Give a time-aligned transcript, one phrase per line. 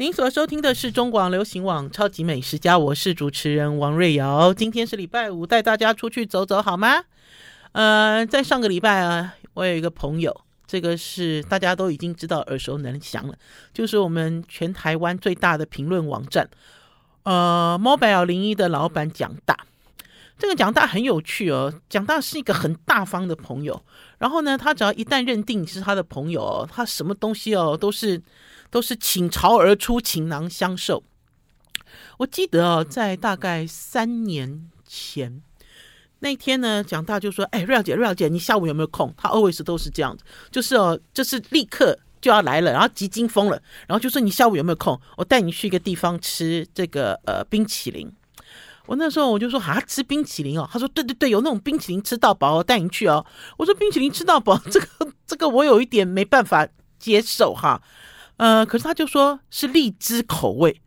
[0.00, 4.54] 您所收听的是中广流行网《超级美食家》，我是主持人王瑞瑶。
[4.54, 7.02] 今天是礼拜五，带大家出去走走好吗？
[7.72, 13.34] 呃，在上个礼拜啊，我有一个朋友，这个是大家都已经知道、耳熟能详了，
[13.74, 16.48] 就是我们全台湾最大的评论网站，
[17.24, 19.58] 呃，Mobile 零一的老板蒋大。
[20.38, 23.82] 这个蒋大很有趣哦，蒋大是一个很大方的朋友。
[24.18, 28.22] 然后呢，他只要一旦认定你是他的朋友，他什么东西哦都是。
[28.70, 31.02] 都是倾巢而出，倾囊相授。
[32.18, 35.42] 我记得哦，在大概三年前
[36.20, 45.00] 那天呢，蒋大就说：“哎，瑞小姐，瑞小姐，你下午有没有空？”他 always 都是这样子，就是哦，就是立刻就要来了，然后急惊风了，然后就说：“你下午有没有空？
[45.16, 48.12] 我带你去一个地方吃这个呃冰淇淋。”
[48.86, 53.24] 我那时候我就说：“啊，吃冰淇淋哦。”他说：“对对对，有那种冰淇淋吃到饱，我带你去哦。”
[53.56, 54.86] 我说：“冰淇淋吃到饱，这个
[55.24, 56.66] 这个我有一点没办法
[56.98, 57.80] 接受哈。”
[58.38, 60.80] 呃，可是他就说是荔枝口味。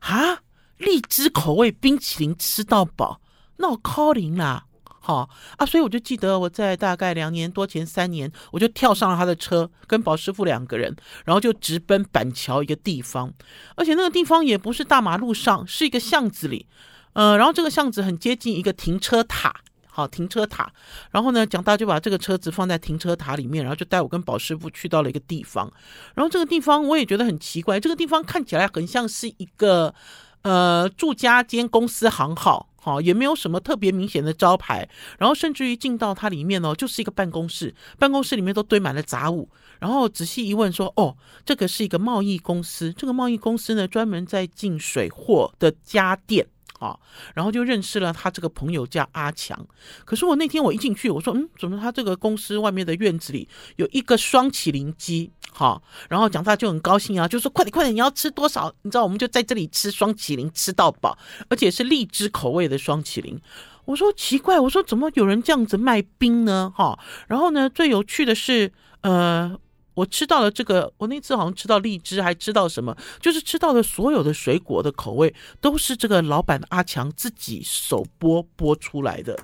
[0.00, 0.38] 啊，
[0.76, 3.20] 荔枝口味冰淇淋吃到饱，
[3.56, 13.34] 那我 calling 啦，好啊，所以我就记得我在大概两年多前三年，我就跳上了他的车，跟宝师傅两个人，然后就直奔板桥一个地方，
[13.74, 16.66] 而且那个地方也不是大马路上，是一个巷子里，
[17.14, 19.62] 呃，然后这个巷子很接近一个停车塔。
[19.90, 20.70] 好，停车塔，
[21.10, 25.72] 然后呢，蒋大就把这个车子放在停车塔里面，然后就带我跟宝师傅去到了一个地方。
[26.14, 29.92] 然后这个地方我也觉得很奇怪，这个地方看起来很像是一个
[30.42, 34.88] 呃住家兼公司行号，好，也没有什么特别明显的招牌。
[35.18, 39.48] 然后甚至于进到它里面哦，就是一个办公室，办公室里面都堆满了杂物。
[39.80, 46.46] 然后仔细一问说，哦，这个是一个贸易公司，这个贸易公司呢专门在进水货的家电。
[46.78, 46.98] 啊，
[47.34, 49.66] 然后就认识了他这个朋友叫阿强。
[50.04, 55.30] 可是我那天我一进去，我说，嗯，怎么他这个公司外面的院子里有一个霜淇淋机？
[55.52, 58.72] 哈，然后蒋大就很高兴啊，就说快点快点，你要吃多少？
[58.82, 61.16] 你知道我们就在这里吃双麒麟，吃到饱，
[61.48, 63.40] 而且是荔枝口味的双麒麟。
[63.84, 66.72] 我说奇怪，我说怎么有人这样子卖冰呢？
[66.76, 69.58] 哈，然后呢，最有趣的是，呃。
[69.98, 72.96] 我吃到了这个，我那次好像吃到荔枝，还吃到什么？
[73.20, 79.36] 就是吃到的所有的水果的口味都是这个老板阿强自己手剥剥出来的。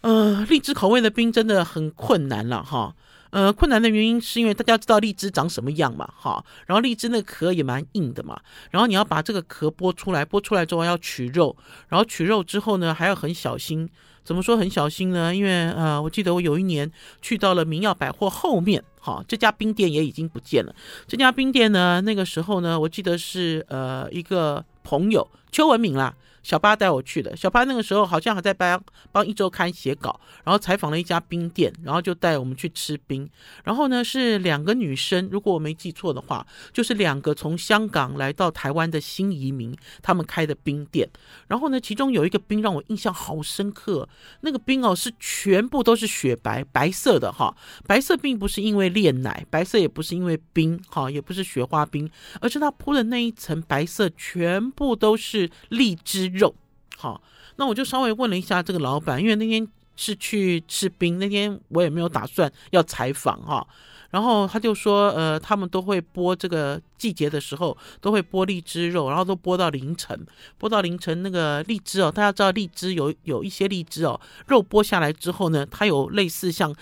[0.00, 2.96] 呃，荔枝口味的冰真的很困难了哈。
[3.30, 8.40] 呃，困难的原因是因为大家知道荔枝长什么样嘛哈，然后荔枝那壳也蛮硬的嘛，
[8.72, 11.56] 然后你要把这个壳剥出来，剥出来之后要取肉，
[11.88, 13.88] 然后取肉之后呢还要很小心。
[14.24, 15.34] 怎么说很小心呢？
[15.34, 20.74] 因为呃，我记得我有一年去到了明耀百货后面，哈，这家冰店也已经不见了。
[21.06, 26.14] 这家冰店呢，那个时候呢，我记得是呃一个朋友邱文敏啦。
[26.42, 28.82] 小八带我去的，小八那个时候好像还在帮
[29.12, 33.28] 帮一周刊写稿，然后采访了一家冰店，然后就带我们去吃冰。
[33.62, 41.06] 然后呢，是两个女生，如果我没记错的话，就是两个从香港来到台湾的新移民，他们开的冰店。
[41.46, 44.08] 然后呢，其中有一个冰让我印象好深刻，
[44.40, 47.54] 那个冰哦是全部都是雪白白色的哈，
[47.86, 52.10] 白色并不是因为炼奶，白色也不是因为冰哈，也不是雪花冰，
[52.40, 56.30] 而是它铺的那一层白色全部都是荔枝。
[56.30, 56.54] 肉
[56.96, 57.20] 好，
[57.56, 59.66] 那我就稍微问了一下这个老板，因为那天
[59.96, 63.66] 是去吃冰，那天我也没有打算要采访哈。
[64.10, 70.26] 然后他就说，呃，他们都会剥这个季节的时候都会剥荔枝肉，然后都剥到凌晨，
[70.58, 76.74] 剥到凌晨那个荔枝哦，大家知道荔枝有有一些荔枝哦，肉剥下来之后呢，它有类似像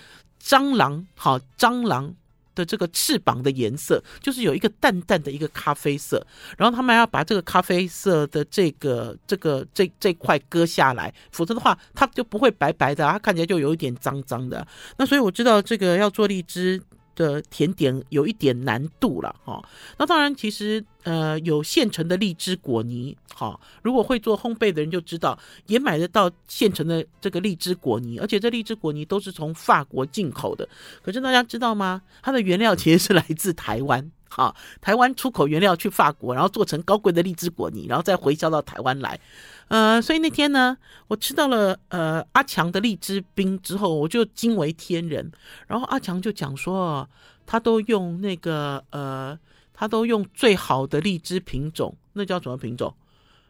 [0.43, 2.15] 蟑螂，好蟑螂。
[2.55, 6.25] 的这个翅膀的颜色，就是有一个淡淡的一个咖啡色，
[6.57, 14.67] 然后他们要把这个咖啡色的这个这个这这块割下来，否则的话它就不会白白的，它看起来就有一点脏脏的。
[14.97, 16.81] 那所以我知道这个要做荔枝
[17.19, 19.61] 的甜点有一点难度了哈。
[19.97, 23.59] 那当然，其实呃有现成的荔枝果泥哈。
[23.83, 25.37] 如果会做烘焙的人就知道，
[25.67, 30.67] 也买得到现成的这个荔枝果泥，而且这荔枝果泥都是从法国进口的。
[31.03, 32.01] 可是大家知道吗？
[32.21, 34.55] 它的原料其实是来自台湾哈。
[34.79, 39.19] 台湾出口原料去法国，然后做成高贵的荔枝果泥，然后再回销到台湾来。
[39.67, 40.77] 呃，所以那天呢，
[41.07, 45.31] 我吃到了呃阿强的荔枝冰之后，我就惊为天人。
[45.67, 47.07] 然后阿强就讲说，
[47.45, 49.37] 他都用那个呃，
[49.73, 52.93] 他都用最好的荔枝品种，那叫什么品种？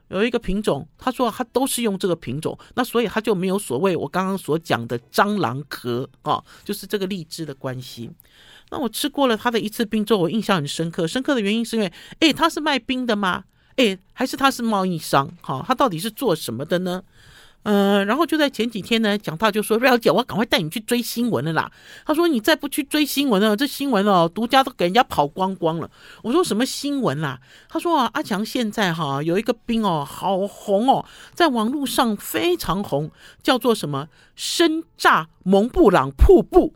[0.09, 8.09] 有一个品种，他说他都是用这个品种，那所以他就没有所谓我刚刚所讲的蟑螂壳啊，就是这个荔枝的关系。
[8.71, 11.07] 那我吃过了他的一次冰之后，我印象很深刻。
[11.07, 13.43] 深刻的原因是因为，诶，他是卖冰的吗？
[13.77, 15.29] 哎，还是他是贸易商？
[15.41, 17.01] 哈，他到底是做什么的呢？
[17.63, 21.69] 呃，然后就在前几天呢，讲到就说瑞肴姐，我要赶快带你去追新闻了啦。
[22.05, 25.89] 他说你再不去追新闻呢，这新闻哦，独家都给人家跑光光了。
[26.23, 27.39] 我说什么新闻啦？
[27.67, 33.11] 他说啊，阿强现在哈有一个冰哦，好红哦，在网络上非常红，
[33.43, 34.07] 叫做什么
[34.37, 36.73] 深榨蒙布朗瀑布。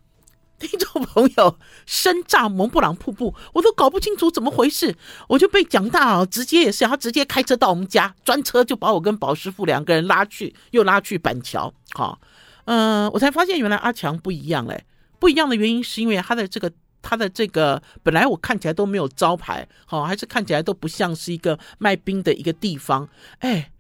[0.60, 4.96] 听众朋友，深炸蒙布朗瀑布，我都搞不清楚怎么回事，
[5.28, 12.18] 我就被讲大，直接也是，他直接开车到我们家，专车就把我跟宝师傅两个人拉去，又拉去板桥，好，
[12.66, 14.86] 嗯，我才发现原来阿强不一样嘞，
[15.20, 16.72] 不一样的原因是因为他的这个
[17.02, 23.10] 他的这个本来我看起来都没有招牌，好，还是看起来都不像是一个卖冰的一个地方，
[23.40, 23.72] 哎，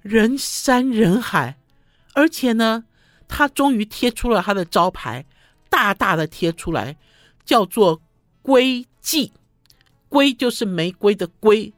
[0.00, 1.56] 人山人海，
[2.14, 2.82] 而且呢，
[3.28, 5.24] 他终于贴出了他的招牌。
[5.72, 6.98] 大大的贴出来，
[7.46, 8.02] 叫做
[8.44, 9.32] “龟季”，
[10.10, 11.72] 龟就是玫瑰的龟，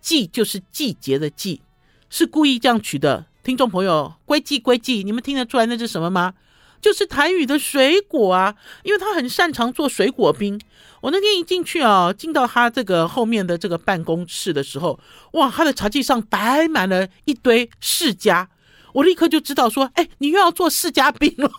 [0.00, 1.60] 季就是季节的季，
[2.08, 3.26] 是故意这样取的。
[3.44, 6.32] 听众朋友，“龟季”“龟季”，你们听得出来那是什么吗？
[6.80, 8.54] 就是台语的水果啊，
[8.84, 10.58] 因为他很擅长做水果冰。
[11.02, 14.98] 我那天一进去啊，进到他这个后面的这个办公室的时候，
[15.32, 18.46] 哇，他的茶几上摆满了一堆释迦，
[18.94, 21.50] 我立刻就知道说，哎，你又要做释迦冰了。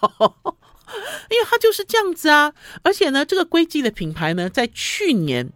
[1.30, 2.54] 因为它就是这样子啊，
[2.84, 5.50] 而且呢，这个龟记的品牌呢，在去年，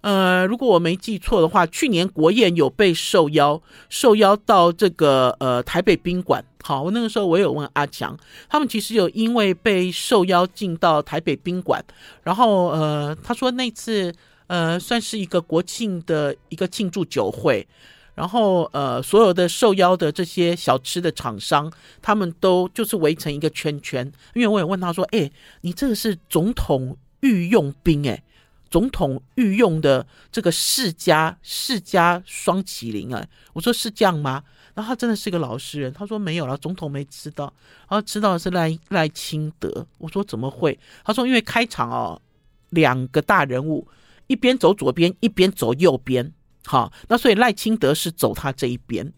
[0.00, 6.44] 呃，如果我没记错的话，去年国宴有被受邀，受邀到这个呃台北宾馆。
[6.62, 8.16] 好，我那个时候我有问阿强，
[8.48, 11.82] 他们其实有因为被受邀进到台北宾馆，
[12.22, 14.12] 然后呃，他说那次
[14.46, 17.66] 呃算是一个国庆的一个庆祝酒会。
[18.14, 24.10] 然后，呃，所有的受邀的这些小吃的厂商，他们都就是围成一个圈圈。
[24.34, 25.28] 因为我也问他说：“哎，
[25.62, 28.22] 你这个是总统御用兵，哎，
[28.70, 34.44] 总统御用的这个释迦释迦霜淇淋啊？”我说：“是这样吗？”
[34.74, 37.52] 然后他真的是个老实人，他说：“没有了，总统没吃到，
[37.88, 42.22] 然后吃到的是赖赖清德。”我说：“怎么会？”他说：“因为开场哦，
[42.70, 43.88] 两个大人物，
[44.28, 46.32] 一边走左边，一边走右边。”
[46.66, 49.12] 好，那所以赖清德是走他这一边，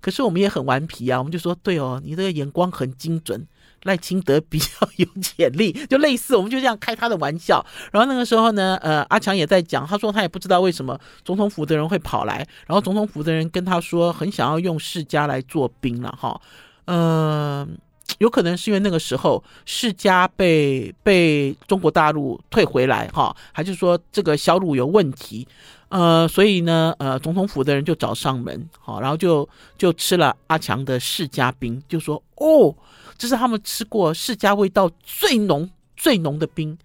[0.00, 3.46] 可是我们也很顽皮啊，我们就说对哦，你这个眼光很精准，
[3.82, 7.64] 赖清德比较有潜力，就类似我们就这样开他的玩笑。
[7.90, 16.40] 然后那个时候呢，呃，阿强也在讲，他说他也不知道为什么总统府的人会跑来，然后总统府的人跟他说很想要用释迦来做兵了哈，
[16.84, 17.76] 嗯、
[18.18, 25.46] 有可能是因为那个时候世家被被中国大陆退回来哈，还是说这个销路有问题？
[25.88, 29.48] 呃，所以呢，呃，总统府的人就找上门，好，然后就
[29.78, 32.74] 就吃了阿强的世家冰，就说哦，
[33.16, 36.76] 这是他们吃过世家味道最浓最浓的冰。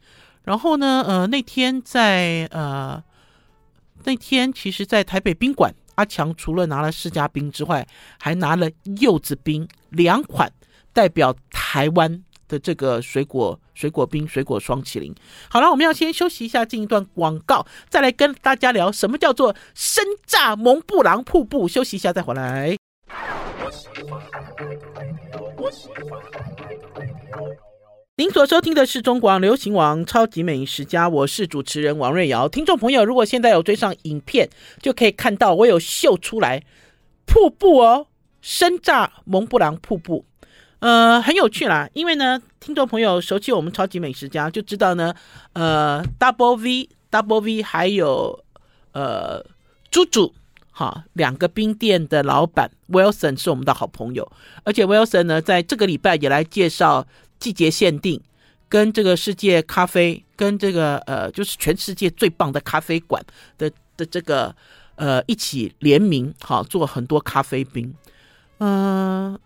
[0.44, 3.04] 然后呢，呃，那天在呃
[4.04, 7.86] 那天，其实，在台北宾馆，阿强除了拿了世家冰之外，
[8.20, 8.70] 还拿了
[9.00, 10.52] 柚子冰两款，
[10.94, 12.24] 代表台湾。
[12.50, 15.14] 的这个水果水果冰水果霜淇淋，
[15.52, 21.68] 好了，我们要先休息一下，进一段广告，再来跟大家聊什么叫做深炸蒙布朗瀑布。
[21.68, 22.76] 休息一下再回来。
[28.18, 32.50] 您所收听的是中广流行网超级美食家，我是主持人王瑞瑶。
[32.50, 34.50] 听众朋友，如果现在有追上影片，
[34.82, 36.64] 就可以看到我有秀出来
[37.28, 38.08] 瀑布哦，
[38.42, 40.26] 深炸蒙布朗瀑布。
[40.80, 45.14] 呃，很有趣啦，因为呢，听众朋友熟悉我们超级美食家就知道呢，
[45.54, 48.44] 呃，Double V Double V 还有
[48.94, 49.46] 呃，
[49.92, 50.34] 猪猪
[50.72, 54.32] 哈，两个冰店的老板 Wilson 是我们的好朋友，
[54.64, 57.06] 而且 Wilson 呢，在这个礼拜也来介绍
[57.40, 58.22] 季节限定，
[58.70, 63.22] 跟这个世界咖啡，跟这个呃，就是全世界最棒的咖啡馆
[63.58, 64.56] 的的这个
[64.96, 67.94] 呃一起联名哈，做很多咖啡冰，
[68.60, 69.38] 嗯、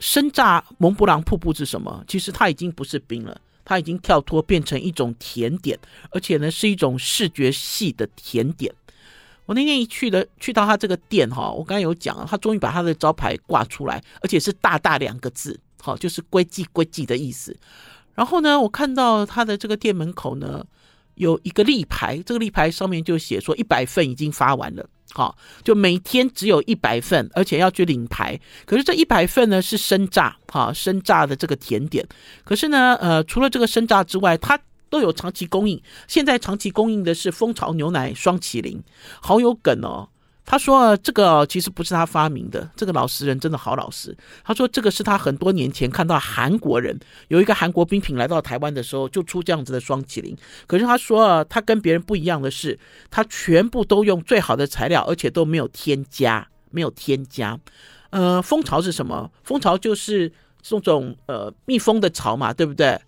[0.00, 2.02] 深榨蒙布朗瀑布是什么？
[2.08, 5.78] 其实它已经不是冰了，它已经跳脱变成一种甜点，
[6.10, 8.74] 而且呢是一种视觉系的甜点。
[9.46, 17.56] 我那天一去的，去到他这个店哈，我刚才有讲，他终于把他的招牌挂出来，而且是大大两个字，好，就是“归记归记”的意思。
[18.14, 20.64] 然后呢，我看到他的这个店门口呢
[21.20, 24.88] 有一个立牌，这个立牌上面就写说一百份已经发完了。
[25.12, 28.40] 好，就每天只有一百份，而且要去领牌。
[28.64, 32.06] 可是这一百份呢是生榨，哈，生榨的这个甜点。
[32.42, 34.58] 可是呢，呃，除了这个生榨之外，它
[34.88, 35.82] 都有长期供应。
[36.08, 38.82] 现在长期供应的是蜂巢牛奶双麒麟，
[39.20, 40.08] 好有梗哦。
[40.50, 44.16] 他说：“这个其实不是他发明的，这个老实人真的好老实。
[44.42, 50.36] 他说这个是他很多年前看到韩国人有一个韩国冰品来到台湾的时候，就出这样子的双麒麟。
[50.66, 52.76] 可是他说他跟别人不一样的是，
[53.12, 57.56] 他全部都用最好的材料，而且都没有添加，没有添加。
[58.10, 59.30] 呃，蜂巢是什么？
[59.44, 63.00] 蜂巢就是这种呃蜜蜂的巢嘛，对不对？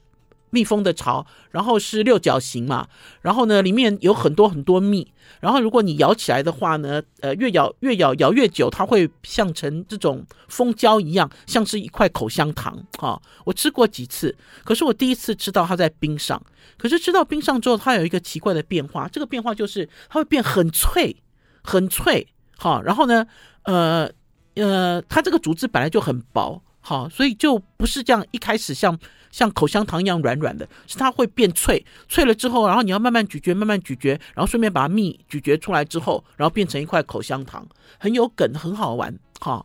[0.52, 2.86] 蜜蜂的巢，然后是六角形嘛，
[3.22, 16.40] 然后呢，里面有很多很多蜜，然后如果你咬起来的话呢，呃，越咬越咬咬越久，它会像成这种蜂胶一样，像是一块口香糖哈、我吃过几次，可是我第一次吃到它在冰上，
[16.76, 21.16] 可是吃到冰上之后，它有一个奇怪的变化，这个变化就是它会变很脆，
[21.62, 22.28] 很脆，
[22.58, 23.26] 好、哦，然后呢，
[23.62, 24.10] 呃
[24.56, 26.62] 呃，它这个竹子本来就很薄。
[26.84, 28.98] 好，所以就不是这样，一开始像
[29.30, 37.64] 像口香糖一样软软的，是它会变脆，脆了之后，然后你要慢慢咀嚼，慢慢咀嚼，然后顺便把蜜咀嚼出来之后，然后变成一块口香糖，
[37.98, 39.16] 很有梗，很好玩。
[39.40, 39.64] 哈，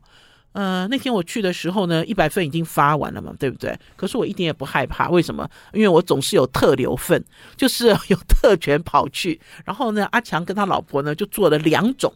[0.52, 3.78] 呃，那天我去的时候呢，一百份已经发完了嘛，对不对？
[3.96, 5.50] 可是我一点也不害怕，为什么？
[5.74, 7.24] 因为我总是有特留份，
[7.56, 9.40] 就是 有特权跑去。
[9.66, 12.14] 然后呢，阿强跟他老婆呢就做了两种。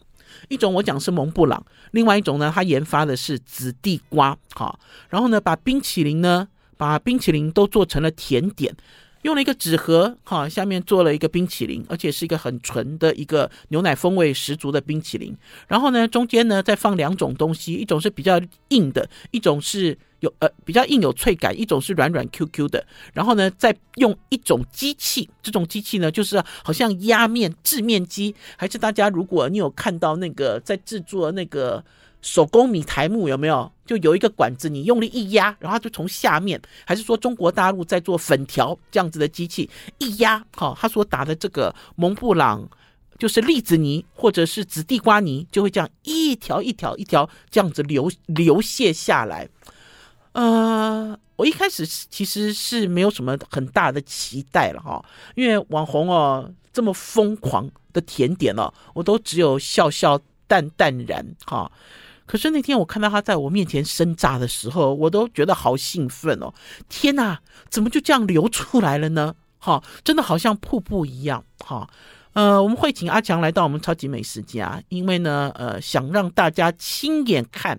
[0.48, 8.74] 一种我讲是蒙布朗，另外一种呢，他研发的是紫地瓜，好，然后呢，把冰淇淋呢，把冰淇淋都做成了甜点，
[9.22, 15.36] 用了一个纸盒，哈，下面做了一个冰淇淋，而且是一个很纯的一个牛奶风味十足的冰淇淋，
[15.68, 19.98] 然后呢，中间呢再放两种东西，一种是比较硬的，一种是。
[20.22, 31.84] 有呃比较硬有脆感，一种是软软 Q Q 的，然后呢，再用一种机器，这种机器呢，就是好像压面制面机，还是大家如果你有看到那个在制作那个
[32.22, 33.70] 手工米苔目有没有？
[33.84, 42.66] 就有一个管子，你用力一压，然后它就从下面，还是说中国大陆在做粉条这样子的机器一压，好，它所打的这个蒙布朗
[43.18, 49.46] 就是栗子泥或者是紫地瓜泥，就会这样一条一条一条这样子流流泻下来。
[50.32, 61.70] 呃，我一开始其实是没有什么很大的期待了哈，因为网红哦这么疯狂的甜点哦，我都只有笑笑淡淡然哈。
[62.32, 66.50] 可是那天我看到他在我面前生炸的时候，我都觉得好兴奋哦！
[66.88, 69.34] 天哪，怎么就这样流出来了呢？
[69.58, 71.86] 哈，真的好像瀑布一样哈。
[72.32, 77.78] 呃，我们会请阿强来到我们超级美食家，因为呢，呃，想让大家亲眼看。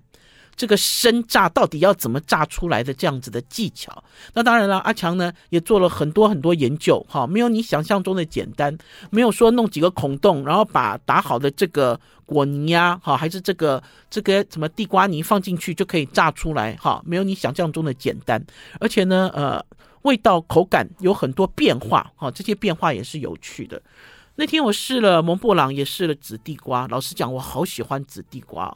[0.56, 4.04] 这个生炸到底要怎么炸出来的这样子的技巧？
[4.34, 8.78] 那当然了，阿强呢也做了很多很多研究，哈，没有你想象中的简单，
[9.10, 18.44] 没有说弄几个孔洞，然后把打好的这个果泥呀，哈，还是这个这个什么地瓜泥放进去就可以炸出来，哈，没有你想象中的简单，
[18.80, 19.64] 而且呢，呃，
[20.04, 23.82] 味道口感有很多变化，哈，这些变化也是有趣的。
[24.36, 28.76] 那天我试了蒙布朗，也试了紫地瓜，老实讲，我好喜欢紫地瓜。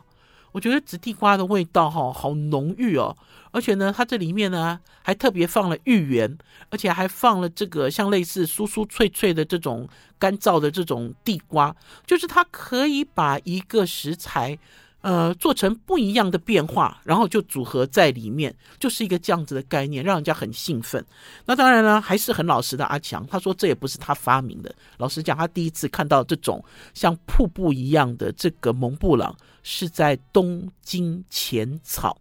[0.57, 3.15] 我觉得紫地瓜的味道哈好浓郁哦，
[3.51, 6.35] 而且呢，它这里面呢还特别放了芋圆，
[6.71, 9.87] 而且还放了这个像类似酥酥脆脆的这种
[10.17, 11.75] 干燥的这种地瓜，
[12.07, 14.57] 就是它可以把一个食材。
[15.01, 21.05] 呃，做成不一样的变化，然后就组合在里面，就是一个这样子的概念，让人家很兴奋。
[21.45, 24.73] 那当然呢，还是很老实的阿强，他说这也不是他发明的。
[24.97, 26.61] 老实讲，他第一次看到这种
[26.93, 29.33] 像瀑布一样的这个蒙布朗，
[29.69, 32.17] 是在东京浅草。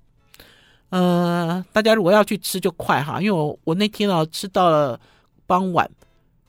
[0.88, 4.99] 呃，大家如果要去吃就快哈，因为我我那天啊吃到了
[5.47, 5.88] 傍晚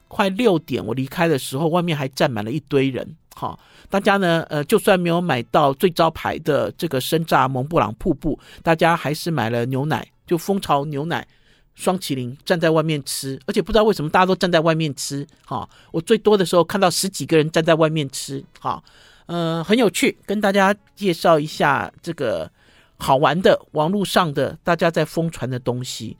[0.07, 3.15] 快六点，我离开的时候，外面还站满了一堆人。
[3.35, 3.59] 好，
[3.91, 11.27] 大家呢，呃，就算没有买到最招牌的这个生炸蒙布朗瀑布，大家还是买了牛奶，就蜂巢牛奶
[11.75, 15.27] 双麒麟，站在外面吃，而且不知道为什么大家都站在外面吃。
[15.45, 18.43] 哈，我最多的时候看到十几个人站在外面吃。
[18.59, 18.83] 哈，
[19.27, 22.49] 呃，很有趣，跟大家介绍一下这个
[22.97, 26.17] 好玩的网络上的大家在疯传的东西。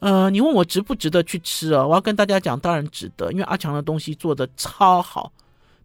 [0.00, 1.86] 呃，你问我值不值得去吃啊？
[1.86, 5.32] 我要跟大家讲，当然值得，因为阿强的东西做的超好。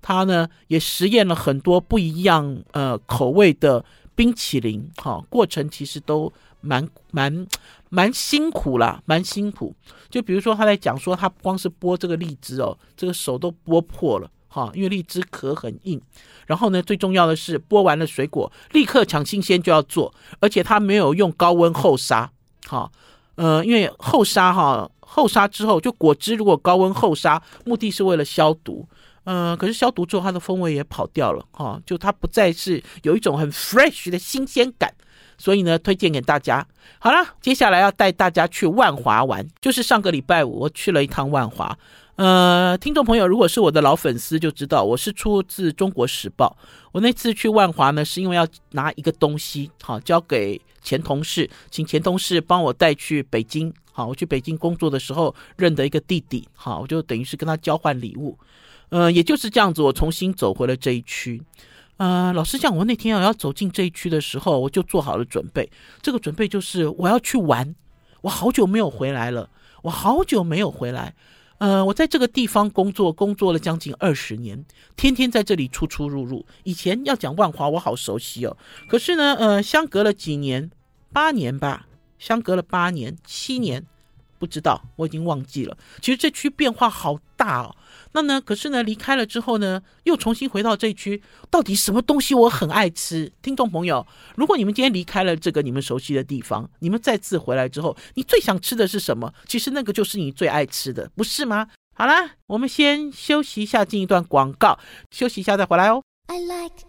[0.01, 6.31] 他呢也实验了很多不一样呃口味的冰淇淋，哈，过程其实都
[6.62, 7.48] 蛮蛮
[7.89, 9.75] 蛮辛苦啦，蛮辛苦。
[10.10, 16.01] 就比如说他在讲说，他光是剥这个荔枝哦，这个手都剥破了，哈，因为荔枝壳很硬。
[16.45, 22.31] 然后呢，最重要的是剥完了水果，立刻抢新鲜就要做，而且它没有用高温后杀，
[22.67, 22.89] 哈，
[23.35, 28.88] 呃，因为后杀哈，后杀之后就果汁如果高温后杀，目的是为了消毒。
[29.27, 34.93] 嗯、可是消毒之后，它的风味也跑掉了哈、就它不再是有一种很 fresh 的新鲜感，
[35.35, 36.63] 所以呢，推荐给大家。
[37.00, 41.75] 好了，接下来要带大家去万华玩，就是上个礼拜五我去了一趟万华。
[42.15, 46.55] 呃，听众朋友，如果是我的老粉丝就知道，我是出自《中国时报》。
[46.93, 53.74] 我那次去万华呢，是因为要拿一个东西，好、交给前同事，请前同事帮我带去北京。
[53.91, 58.38] 好，我去北京工作的时候认得一个弟弟，好，我就等于是跟他交换礼物。
[58.89, 61.41] 呃，也就是这样子，我重新走回了这一区。
[61.98, 65.69] 呃，老实讲，我那天我要走进这一区的时候，我就做好了准备。
[66.01, 67.75] 这个准备就是我要去玩，
[68.22, 69.50] 我好久没有回来了，
[69.81, 71.13] 我好久没有回来。
[71.57, 76.45] 呃，我在这个地方工作，工作了将近二十年，天天在这里出出入入。
[76.63, 78.57] 以前要讲万华，我好熟悉哦。
[78.89, 80.69] 可是呢，呃，相隔了几年，
[81.13, 81.88] 八年吧，
[82.19, 83.85] 相隔了八年、七年，
[84.46, 85.75] 不知道，我已经忘记了。
[86.02, 87.75] 其实这区变化好大哦。
[88.12, 88.40] 那呢？
[88.40, 93.32] 可是呢，离开了之后呢，又重新回到这区，到底什么东西我很爱吃？
[93.42, 99.34] 听众朋友，如果你们今天离开了这个你们熟悉的地方，你们再次回来之后，你最想吃的是什么？
[99.48, 101.68] 其实那个就是你最爱吃的，不是吗？
[101.96, 104.78] 好啦，我们先休息一下，进一段广告，
[105.12, 106.02] 休息一下再回来哦。
[106.28, 106.86] I like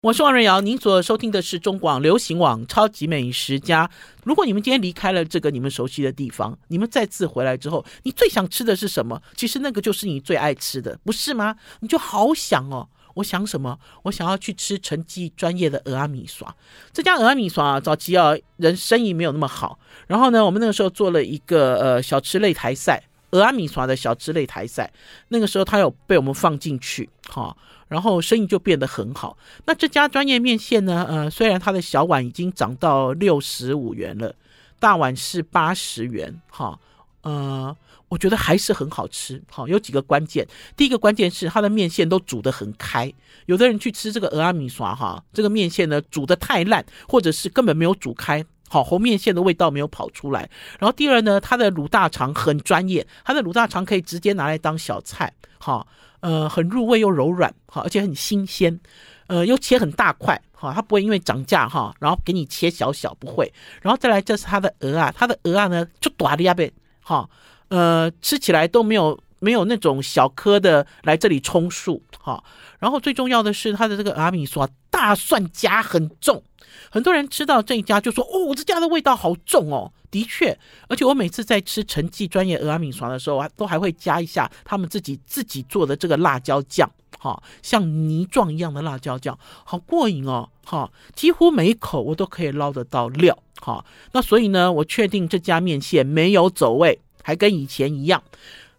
[0.00, 3.84] 我是王瑞瑶，您所收听的是中广流行网《超级美食家》。
[4.22, 9.20] 如果你们今天离开了这个你们熟悉的地方，你们再次回来之后，你最想吃的是什么？
[9.36, 11.56] 其实那个就是你最爱吃的，不是吗？
[11.80, 13.76] 你就好想哦，我想什么？
[14.04, 16.46] 我想要去吃成绩专业的蚵仔面线。
[16.92, 23.02] 这家蚵仔面线啊，早期啊人生意没有那么好，然后呢，我们那个时候做了一个呃小吃擂台赛，
[23.32, 24.92] 蚵仔面线的小吃擂台赛。
[25.26, 27.56] 那个时候他有被我们放进去，哈。
[27.88, 29.36] 然后生意就变得很好。
[29.64, 31.06] 那这家专业面线呢？
[31.08, 34.34] 呃，虽然它的小碗已经涨到六十五元了，
[34.78, 36.78] 大碗是八十元，哈，
[37.22, 37.74] 呃，
[38.08, 39.42] 我觉得还是很好吃。
[39.50, 40.46] 好，有几个关键。
[40.76, 43.12] 第一个关键是它的面线都煮得很开。
[43.46, 50.48] 有的人去吃这个蚵仔面线，哈，这个面线呢煮得太烂，或者是根本没有煮开，好，红面线的味道没有跑出来。
[50.78, 55.86] 然后第二呢，它的卤大肠很专业，它的卤大肠可以直接拿来当小菜，哈。
[56.20, 58.78] 呃，很入味又柔软，哈，而且很新鲜，
[59.26, 63.52] 呃，又切很大块，哈，它不会因为涨价哈，然后给你切小小，不会。
[63.82, 66.72] 然后再来，这是它的鹅啊，它的鹅啊呢就大的呀呗，
[67.02, 67.28] 哈，
[67.68, 72.42] 呃，吃起来都没有没有那种小颗的来这里充数，哈。
[72.78, 76.42] 然后最重要的是它的这个阿米索啊大蒜夹很重，
[76.90, 79.92] 很多人吃到这一家就说，哦，这家的味道好重哦。
[80.10, 80.58] 的确，
[80.88, 98.22] 而且我每次在吃陈记专业蚵仔面线的时候啊，都还会加一下他们自己自己做的这个辣椒酱，哈，像泥状一样的辣椒酱，好过瘾哦，哈，几乎每一口我都可以捞得到料，哈，那所以呢，我确定这家面线没有走味，还跟以前一样，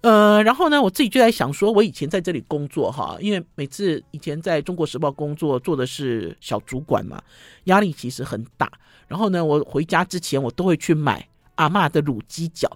[0.02, 7.22] 呃，然后呢，我自己就在想说，我以前在这里工作哈，因为每次以前在中国时报工作做的是小主管嘛，
[7.66, 8.72] 压力其实很大。
[9.10, 12.72] 然后呢，我回家之前我都会去买阿嬷的卤鸡脚，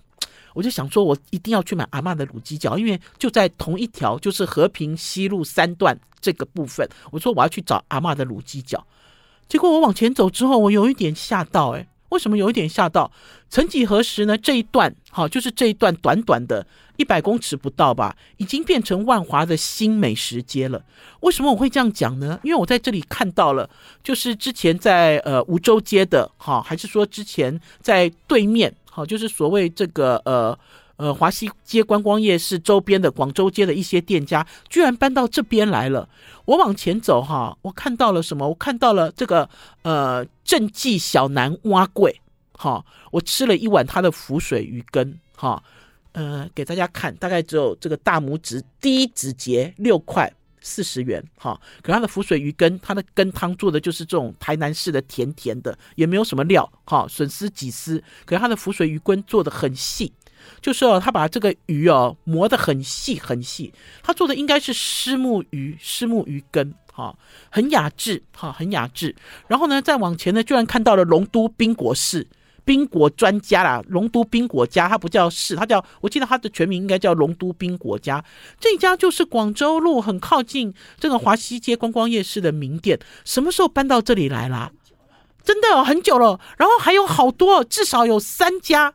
[0.53, 6.85] 我就想说，我一定要去买阿嬷的卤鸡脚，因为就在同一条，就是和平西路三段这个部分。
[7.09, 8.85] 我说我要去找阿嬷的卤鸡脚，
[9.47, 13.09] 结果我往前走之后，我有一点吓到，诶，为什么有一点吓到？
[13.49, 14.37] 曾几何时呢？
[14.37, 16.67] 这一段，好，就是这一段短短的。
[16.97, 20.83] 一百公尺不到吧，已经变成万华的新美食街了。
[21.21, 22.39] 为什么我会这样讲呢？
[22.43, 23.69] 因为我在这里看到了，
[24.03, 30.57] 就是之前在呃梧州街的，哈，还是说之前在对面，哈，就是所谓这个呃
[30.97, 36.07] 呃华西街观光夜市周边的广州街的一些店家，居然搬到这边来了。
[36.45, 38.47] 我往前走，哈，我看到了什么？
[38.47, 39.49] 我看到了这个
[39.81, 42.13] 呃正记小南碗粿，
[42.51, 45.63] 哈，我吃了一碗它的浮水鱼羹，哈。
[46.13, 51.59] 呃，给大家看，大概只有这个大拇指第一指节六块四十元，哈。
[51.81, 58.01] 可它的浮水鱼羹，它的羹汤做的就是这种台南式的甜甜的，也没有什么料，哈，笋丝几丝。
[58.25, 60.13] 可是它的浮水鱼羹做的很细，
[60.61, 63.73] 就是哦，他把这个鱼哦磨得很细很细，
[64.03, 67.17] 他做的应该是虱目鱼，虱目鱼羹，哈，
[67.49, 69.15] 很雅致，哈，很雅致。
[69.47, 72.27] 然后呢，再往前呢，居然看到了龙都冰果室。
[72.65, 78.23] 冰果专家啦，龙都冰果家，它不叫市，它叫，我记得它的全名应该叫龙都冰果家。
[78.59, 82.99] 这家就是广州路很靠近这个华西街观光夜市的名店。
[83.25, 84.71] 什么时候搬到这里来啦？
[85.43, 86.39] 真的哦，很久了。
[86.57, 88.93] 然后还有好多，至少有三家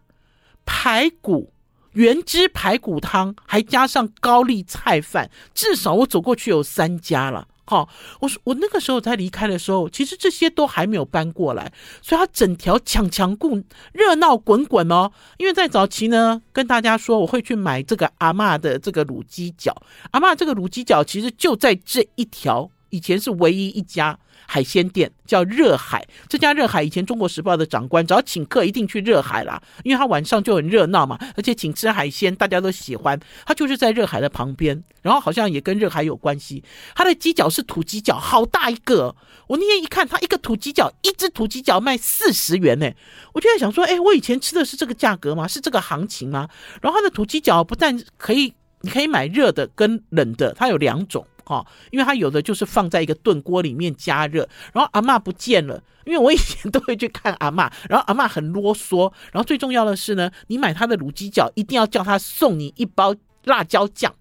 [0.64, 1.52] 排骨
[1.92, 7.48] 原汁排骨汤，还加上高丽菜饭，至少我走过去有三家了。
[7.68, 7.86] 好，
[8.20, 15.12] 我说我那个时候在离开的时候，其实这些都还没有搬过来，所以它整条抢强滚热闹滚滚哦。
[15.36, 19.76] 因为在早期呢，跟大家说我会去买这个阿嬷的这个卤鸡脚，
[20.12, 24.18] 阿嬷这个卤鸡脚其实就在这一条，以前是唯一一家。
[24.50, 33.20] 海鲜店叫热海，这家热海以前《中国时报》的长官只要请客一定去热海啦，因为他晚上就很热闹嘛，而且请吃海鲜大家都喜欢。
[33.44, 36.64] 他就是在热海的旁边，然后好像也跟热海有关系。
[36.94, 39.14] 他的鸡脚是土鸡脚，好大一个。
[39.48, 42.90] 我那天一看，他一个土鸡脚，一只土鸡脚卖四十元呢。
[43.34, 45.46] 我就在想说，哎，我以前吃的是这个价格吗？
[45.46, 46.48] 是这个行情吗？
[46.80, 48.54] 然后他的土鸡脚不但可以。
[48.80, 64.14] 你可以买热的跟冷的，它有两种哈，因为它有的就是放在一个炖锅里面加热，然后阿嬷不见了，因为我以前都会去看阿嬷，然后阿嬷很啰嗦，然后最重要的是呢，你买他的卤鸡脚一定要叫他送你一包辣椒酱。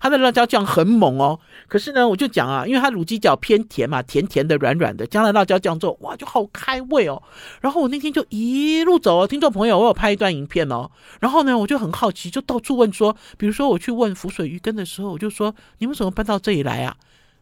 [0.00, 7.22] 它的辣椒酱很猛哦，可是呢，我就讲啊，因为它卤鸡脚偏甜嘛，甜甜的、软软的，加了辣椒酱之后，哇，就好开胃哦。
[7.60, 10.90] 然后我那天就一路走哦，听众朋友，我有拍一段影片哦。
[11.20, 16.96] 然后呢，我就很好奇，就到处问说，比如说我去问浮水鱼羹的时候，我就说，你们怎么搬到这里来啊？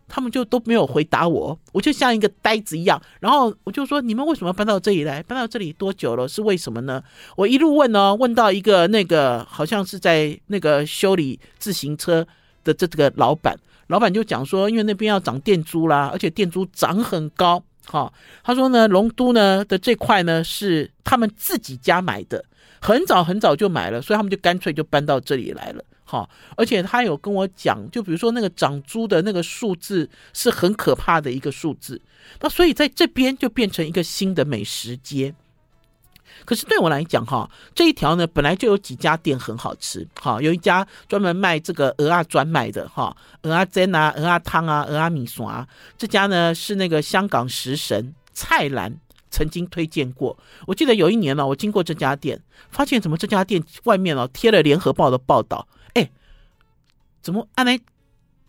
[0.09, 3.03] 他们就都没有回答我，我就像一个呆子一样。
[3.19, 5.21] 然后我就说，你们为什么搬到这里来？
[5.21, 6.29] 搬到这里多久了？
[6.29, 7.03] 是为什么呢？
[7.37, 12.25] 我一路问哦，问到一个那个好像是在那个修理自行车。
[12.75, 17.63] 的这个老板，老板就讲说，因为那边要涨电租啦，而且电租涨很高。
[17.87, 22.45] 哈，他说呢，龙都呢的这块呢是他们自己家买的，
[22.81, 25.85] 很早很早就买了，所以他们就干脆就搬到这里来了。
[26.05, 32.01] 哈，而且他有跟我讲，就比如说那个涨租的那个数字是很可怕的一个数字，
[32.41, 35.35] 那所以在这边就变成一个新的美食街。
[36.45, 48.95] 可是对我来讲，哈，这一条呢本来就有几家店很好吃，哈，有一家专门卖这个鹅啊专卖的，哈，鹅啊煎啊，鹅啊汤啊，鹅啊米线啊，这家呢是那个香港食神蔡澜
[49.31, 50.37] 曾经推荐过。
[50.67, 56.11] 我记得有一年呢，我经过这家店，发现怎么这家店外面哦贴了联合报的报道，哎，
[57.23, 57.81] 怎么按来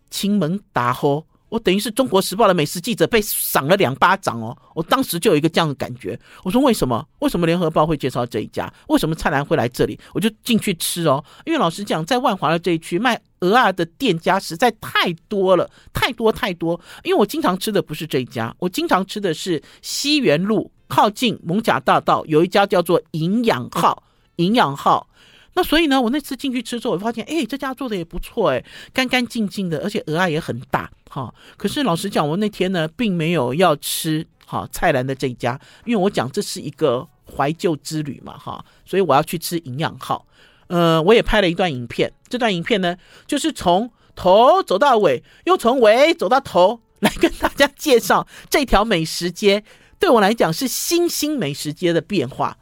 [0.10, 1.26] 亲门打呼？
[1.50, 4.58] 我等于是中国时报的美食记者被赏了两巴掌哦！
[4.76, 7.08] 我当时就有一个这样的感觉，我说为什么？
[7.20, 8.72] 为什么联合报会介绍这一家？
[8.90, 10.00] 为什么蔡澜会来这里？
[10.14, 11.24] 我就进去吃哦。
[11.46, 16.80] 因为老实讲，在万华的这一区卖鹅啊的店家实在太多了，太多太多。
[17.04, 24.04] 因为我经常吃的不是这一家，我经常吃的是西园路靠近蒙甲大道有一家叫做营养号，
[24.36, 25.08] 营养号。
[25.58, 31.34] 那所以呢，我那次进去吃之后，我发现，哎，这家做的也不错，哎，干干净净的，而且蚵仔也很大，哈。
[31.58, 40.28] 可是老实讲，我那天呢，并没有要吃哈蔡澜的这一家，因为我讲这是一个怀旧之旅嘛，哈，所以我要去吃营养号。
[40.67, 49.63] 呃，我也拍了一段影片，这段影片呢，就是从头走到尾，又从尾走到头，来跟大家介绍这条美食街。
[49.98, 52.60] 对我来讲，是新兴美食街的变化，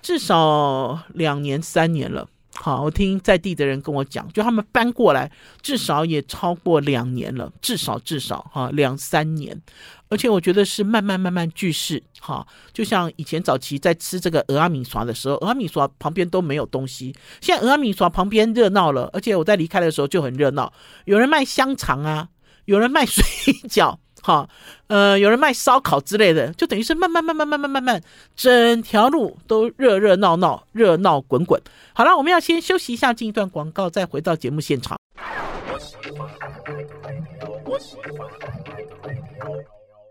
[0.00, 2.28] 至少两年、三年了。
[2.58, 5.30] 好，我听在地的人跟我讲，就他们搬过来
[5.62, 9.60] 至少也超过两年了，至少至少哈两三年，
[10.08, 20.72] 而且我觉得是慢慢慢慢聚势哈，就像以前早期在吃这个蚵仔米刷的时候，蚵仔米刷旁边都没有东西，现在蚵仔米刷旁边热闹了，而且我在离开的时候就很热闹，
[21.04, 22.30] 有人卖香肠啊，
[22.64, 23.22] 有人卖水
[23.68, 23.98] 饺。
[24.26, 24.48] 好，
[24.88, 28.02] 呃，有人卖烧烤之类的，就等于是慢慢慢慢慢慢慢慢，
[28.34, 31.62] 整条路都热热闹闹，热闹滚滚。
[31.92, 34.98] 好了，我们要先休息一下，进一段广告，再回到节目现场。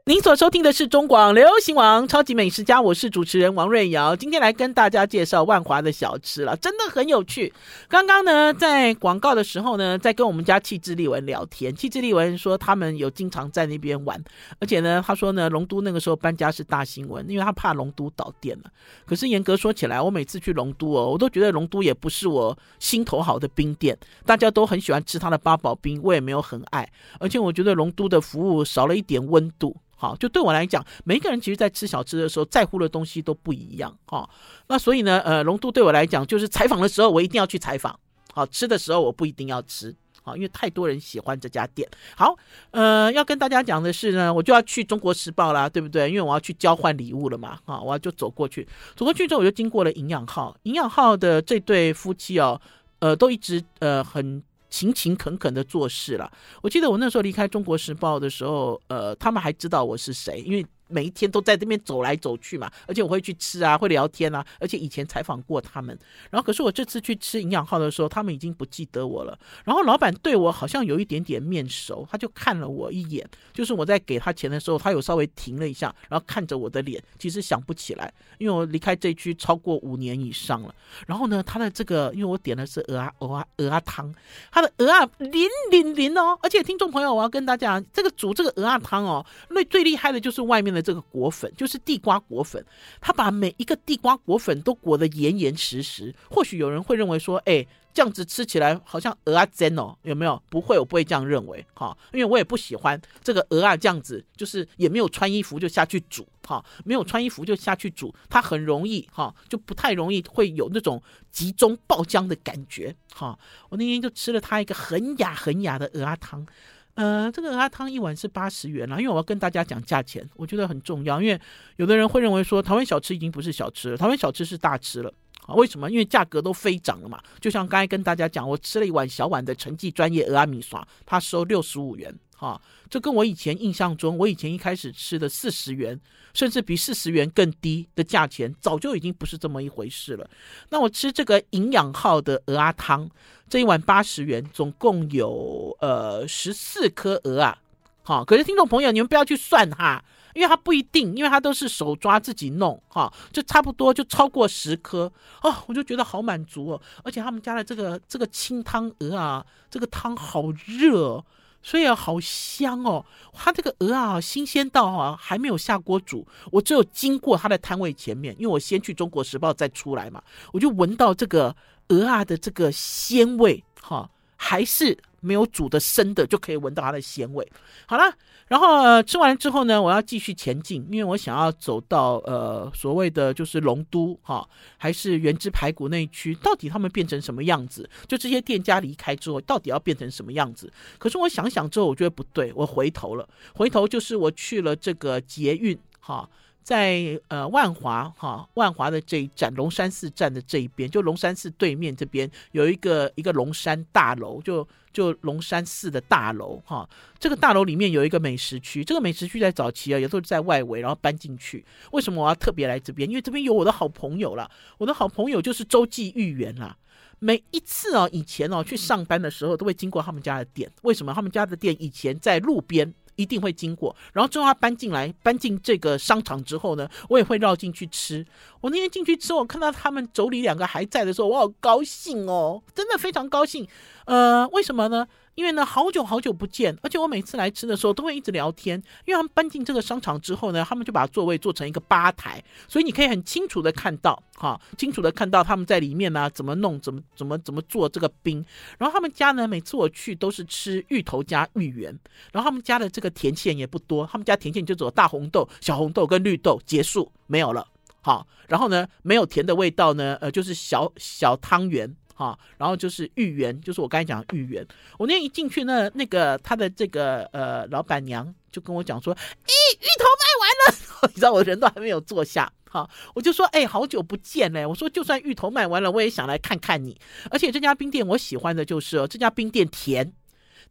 [0.08, 7.52] 您所收听的是中广流行网超级美食家，我是主持人王瑞瑶，今天来跟大家介绍万华的小吃了，真的很有趣。
[7.90, 14.24] 刚刚呢，在广告的时候呢，在跟我们家气质丽文聊天，气质丽文说他们有经常在那边玩，
[14.60, 18.70] 而且呢，他说呢，龙都那个时候搬家是大新闻，因为他怕龙都倒店了。
[19.08, 26.88] 可是严格说起来，我每次去龙都哦，我都觉得龙都也不是我心头好的冰店，大家都很喜欢吃他的八宝冰，我也没有很爱，
[27.20, 29.76] 而且我觉得龙都的服务少了一点温度。
[29.98, 33.98] 好，就对我来讲，每一个人其实，在吃小吃的时候，在乎的东西都不一样。
[34.06, 34.30] 哈，
[34.68, 37.98] 那所以呢，呃，龙都对我来讲，就是采访的时候，我一定要去采访。
[38.34, 39.96] 好，吃的时候我不一定要吃。
[40.22, 41.88] 好，因为太多人喜欢这家店。
[42.18, 42.36] 好，
[42.72, 46.10] 呃，要跟大家讲的是呢，我就要去中国时报啦，对不对？
[46.10, 47.58] 因为我要去交换礼物了嘛。
[47.64, 50.56] 啊，我就走过去，走过去之后，我就经过了营养号。
[50.64, 52.60] 营养号的这对夫妻哦，
[53.00, 54.44] 呃，都一直呃很。
[54.70, 56.32] 勤勤恳恳的做事了。
[56.62, 60.66] 我记得我那时候离开《中国时报》的时候，呃，他们还知道我是谁，因为。
[60.88, 65.98] 每一天都在这边走来走去嘛，而且我会去吃啊，会聊天啊，而且以前采访过他们。
[66.30, 69.38] 然后可是我这次去吃营养号的时候，他们已经不记得我了。
[69.64, 80.74] 然后老板对我好像有一点点面熟，他就看了我一眼，就是我在给他钱的时候，他有稍微停了一下，然后看着我的脸，其实想不起来，因为我离开这区超过五年以上了。
[81.08, 84.14] 然后呢，他的这个，因为我点的是鹅啊鹅啊鹅啊汤，
[84.52, 92.64] 他的鹅啊淋淋淋哦，而且听众朋友，我要跟大家讲，这个煮这个鹅啊汤哦，那最厉害的就是外面的这个裹粉，就是地瓜裹粉，
[93.00, 96.14] 他把每一个地瓜裹粉都裹得严严实实。
[96.30, 100.44] 或许有人会认为说，哎，这样子吃起来好像蚵仔煎哦，有没有？
[100.50, 113.40] 不会，我不会这样认为，哈，因为我也不喜欢这个蚵仔这样子，就是也没有穿衣服就下去煮，哈，没有穿衣服就下去煮，它很容易，哈，就不太容易会有那种集中爆浆的感觉，哈。
[113.70, 116.46] 我那天就吃了它一个很雅很雅的蚵仔汤。
[116.96, 121.40] 呃，这个鹅汤一碗是八十元啦，因为我要跟大家讲价钱，我觉得很重要，因为
[121.76, 125.14] 有的人会认为说台湾小吃已经不是小吃了，台湾小吃是大吃了
[125.46, 125.54] 啊？
[125.56, 125.92] 为什么？
[125.92, 127.22] 因为价格都飞涨了嘛。
[127.42, 132.18] 就像刚才跟大家讲，我吃了一碗小碗的成绩专业鹅阿米刷，他收六十五元。
[132.38, 136.00] 哈，这跟我以前印象中，我以前一开始吃的四十元，
[136.34, 140.30] 甚至比四十元更低的价钱，早就已经不是这么一回事了。
[140.70, 143.10] 那我吃这个营养号的鹅啊汤，
[143.48, 147.58] 这一碗八十元，总共有呃十四颗鹅啊。
[148.04, 150.04] 好，可是听众朋友，你们不要去算哈，
[150.36, 156.82] 因为它不一定，因为它都是手抓自己弄哈，就差不多就超过十颗哦，我就觉得好满足哦。
[157.04, 161.26] 而且他们家的这个这个清汤鹅啊，这个汤好热哦。
[161.66, 163.04] 所以啊，好香哦！
[163.34, 170.22] 它这个鹅啊，新鲜到啊，还没有下锅煮，我只有经过它的摊位前面，因为我先去中国时报再出来嘛，
[170.54, 171.56] 我就闻到这个
[171.88, 174.96] 鹅啊的这个鲜味，哈，还是。
[175.26, 177.46] 没有煮的生的就可以闻到它的鲜味。
[177.88, 178.04] 好了，
[178.48, 187.90] 然后、吃完之后呢，我要继续前进，因为我想要走到呃所谓的就是龙都哈，还是原汁排骨那一区，到底他们变成什么样子？
[188.08, 190.72] 就这些店家离开之后，到底要变成什么样子？
[191.00, 196.30] 可是我想想之后，我觉得不对，我回头了，回头就是我去了这个捷运哈。
[196.64, 206.90] 在呃万华哈万华的这一站龙山寺站的这一边，就龙山寺对面这边有一个一个龙山大楼，就就龙山寺的大楼哈。
[207.20, 211.64] 这个大楼里面有一个美食区，这个美食区在早期啊，也都是在外围，然后搬进去。
[211.92, 213.08] 为什么我要特别来这边？
[213.08, 216.78] 因为这边有我的好朋友了，我的好朋友就是周记芋圆啦。
[217.20, 220.72] 每一次啊，以前哦去上班的时候，都会经过他们家的店。
[220.84, 221.14] 为什么？
[221.14, 222.94] 他们家的店以前在路边。
[223.16, 228.26] 一定会经过，然后之后他搬进来，搬进这个商场之后呢，我也会绕进去吃。
[228.62, 233.68] 我那天进去吃，我看到他们妯娌两个还在的时候，我好高兴哦，真的非常高兴。
[234.06, 235.08] 呃，为什么呢？
[235.36, 238.82] 因为呢，好久好久不见，而且我每次来吃的时候都会一直聊天。
[239.06, 248.44] 因为他们搬进这个商场之后呢，他们就把座位做成一个吧台，所以你可以很清楚的看到，哈，清楚的看到他们在里面呢、怎么弄，怎么怎么怎么做这个冰。
[248.78, 251.98] 然后他们家呢，每次我去都是吃芋头加芋圆，
[252.32, 257.68] 然后他们家的这个甜馅也不多，他们家甜馅就只有大红豆、小红豆跟绿豆，结束没有了。
[258.02, 261.94] 好，然后呢，没有甜的味道呢，呃，就是小小汤圆。
[262.16, 264.66] 哈，然后就是芋圆，就是我刚才讲的芋圆。
[264.98, 271.10] 我那天一进去呢，那个他的这个呃老板娘就跟我讲说：“哎，芋头卖完了。
[271.14, 276.98] ”你知道我人都还没有坐下，哈，我就说：“哎，好久不见嘞！”我说：“就算芋头卖完了，我也想来看看你。
[277.30, 280.12] 而且这家冰店我喜欢的就是哦这家冰店甜。”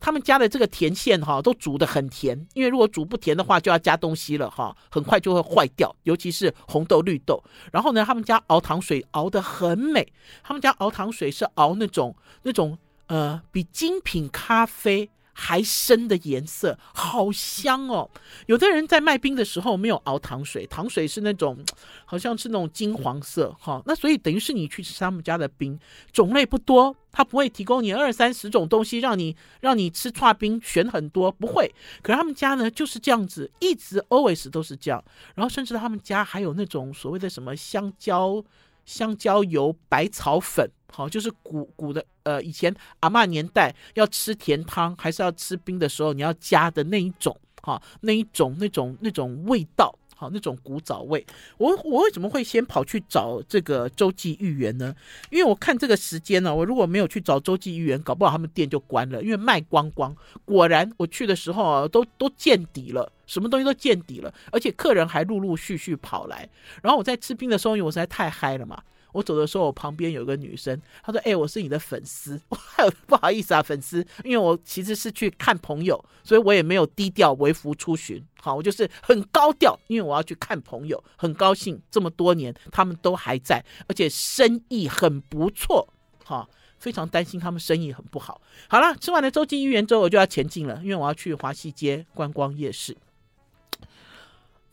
[0.01, 7.43] 他们家的这个甜馅哈，都煮的很甜，因为如果煮不甜的话，就要加东西了哈，很快就会坏掉，尤其是红豆、绿豆。
[7.73, 12.77] 然后呢，他们家熬糖水熬的很美，他们家熬糖水是熬那种那种
[13.07, 18.09] 呃，比精品咖啡还深的颜色，好香哦！
[18.47, 21.59] 有的人在卖冰的时候没有熬糖水，糖水是那种
[22.07, 25.79] 好像是那种金黄色哈，那所以等于是你去吃他们家的冰，
[26.13, 31.75] 种类不多，他不会提供你二三十种东西让你让你吃串冰选很多，不会。
[32.03, 35.03] 可是他们家呢就是这样子，一直 always 都是这样，
[35.35, 38.43] 然后甚至他们家还有那种所谓的什么香蕉
[38.85, 40.71] 香蕉油百草粉。
[40.93, 51.25] 好，就是古古的，呃，以前阿嬷年代要吃甜汤还是要吃冰的时候，你要加的那一种，哈，那一种那种那种味道，好，那种古早味。
[51.59, 54.95] 我我为什么会先跑去找这个洲际芋圆呢？
[55.31, 60.15] 因为我看这个时间呢，我如果没有去找洲际芋圆，搞不好他们店就关了，因为卖光光。
[60.45, 66.49] 果然我去的时候啊，都都见底了，什么东西都见底了，而且客人还陆陆续续跑来。
[66.83, 68.83] 然后我在吃冰的时候，因为我实在太嗨了嘛。
[69.15, 72.39] 我走的时候，我旁边有一个女生，她说：“哎、我是你的粉丝。
[73.07, 78.23] ”不好意思啊，粉丝，因为我其实是去看朋友，所以我也没有低调微服出巡。
[78.41, 85.89] 好，我就是很高调，因为我要去看朋友，很高兴这么多年他们都还在，而且生意很不错。
[86.25, 88.41] 好，非常担心他们生意很不好。
[88.69, 92.97] 好了，吃完了洲际御园之后，我就要前进了，因为我要去华西街观光夜市。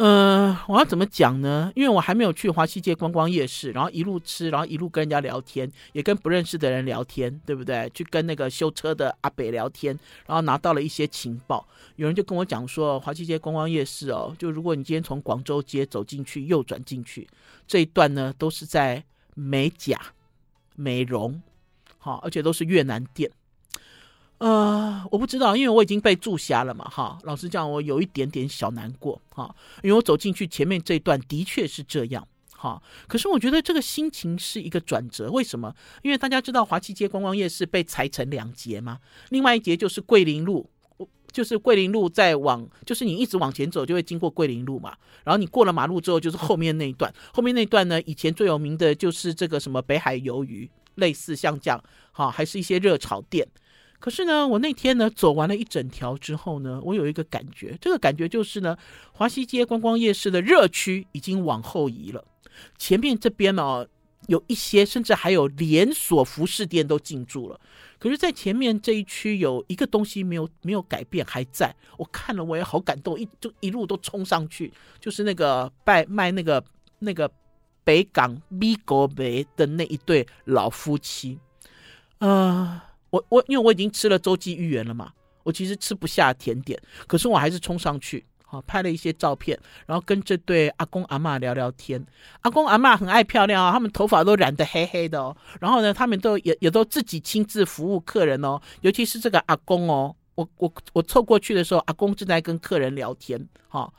[0.01, 1.71] 呃，我要怎么讲呢？
[1.75, 7.87] 因为我还没有去华西街观光夜市，然后一路吃，然后一路跟人家聊天，也跟不认识的人聊天，对不对？
[7.93, 11.67] 去跟那个修车的阿北聊天，然后拿到了一些情报。
[11.97, 17.27] 有人就跟我讲说，华西街观光夜市哦，就如果你今天从广州街走进去，右转进去
[17.67, 19.03] 这一段呢，都是在
[19.35, 20.01] 美甲、
[20.75, 21.39] 美容，
[21.99, 23.29] 好，而且都是越南店。
[24.41, 27.15] 呃，我不知道，因为我已经被驻虾了嘛，哈。
[27.25, 29.55] 老实讲，我有一点点小难过，哈。
[29.83, 32.27] 因为我走进去前面这一段的确是这样，
[32.57, 32.81] 哈。
[33.07, 35.71] 可是我觉得这个心情是一个转折，为什么？
[36.01, 38.97] 因为大家知道华西街观光夜市被裁成两截嘛，
[39.29, 40.67] 另外一截就是桂林路，
[41.31, 44.97] 就是桂林路再往，就是你一直往前走就会经过桂林路嘛。
[45.23, 51.79] 然后你过了马路之后就是后面那一段，后面那一段呢，以前最有名的就是这个什么北海鱿鱼，类似像这样，
[52.11, 53.47] 哈，还是一些热炒店。
[54.01, 58.75] 可是呢，我那天呢走完了一整条之后呢，我有一个感觉，这个感觉就是呢，
[59.13, 62.25] 华西街观光夜市的热区已经往后移了。
[62.79, 63.85] 前面这边呢，
[64.25, 67.61] 有一些甚至还有连锁服饰店都进驻了。
[67.99, 71.75] 可是，在前面这一区有一个东西没有没有改变，还在。
[71.97, 76.63] 我看了我也好感动，一就一路都冲上去，就是那个卖卖那个
[76.97, 77.31] 那个
[77.83, 81.37] 北港米国梅的那一对老夫妻，
[82.17, 82.81] 呃。
[83.11, 85.11] 我我因为我已经吃了洲际芋圆了嘛，
[85.43, 92.03] 我其实吃不下甜点，可是我还是冲上去，好拍了一些照片，然后跟这对阿公阿嬷聊聊天。
[92.41, 95.35] 阿公阿嬷很爱漂亮啊，他们头发都染得黑黑的哦。
[95.59, 103.91] 然后呢，他们都也也都自己亲自服务客人哦，尤其是这个阿公哦，我我我凑过去的时候，阿公正在跟客人聊天，哈，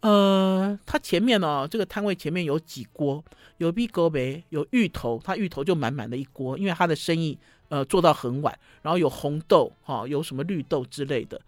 [0.00, 3.24] 呃，他前面哦，这个摊位前面有几锅，
[3.58, 7.36] 有米糕梅，有芋头，他芋头就满满的一锅，因为他的生意。
[7.72, 11.40] 呃，做到很晚，然后有红豆哈、哦，有什么绿豆之类的，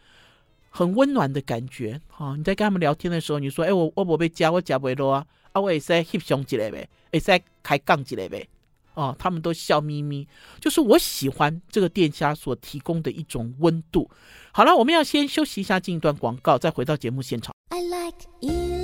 [0.70, 2.34] 很温暖的感觉哈、哦。
[2.34, 8.48] 你在跟他们聊天的时候，你说：“哎，我我不被加，我加不多啊，啊，我也是在 hip 胸之类呗，也是在开杠之类呗。”
[8.94, 10.26] 哦，他们都笑眯眯，
[10.62, 14.10] 就是我喜欢这个店家所提供的一种温度。
[14.50, 17.52] 好了，我们要先休息一下，进一段广告，再回到节目现场。
[17.68, 18.83] I like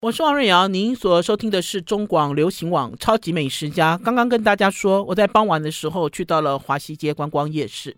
[0.00, 3.98] 我是王瑞瑶，您所收听的是中广流行网《超级美食家》。
[4.04, 7.96] 刚刚跟大家说，我在傍晚的时候去到了华西街观光夜市，